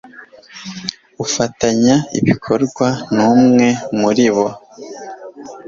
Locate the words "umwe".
3.31-3.67